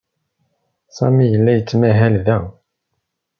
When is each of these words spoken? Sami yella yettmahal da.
Sami 0.95 1.25
yella 1.31 1.51
yettmahal 1.53 2.15
da. 2.25 2.37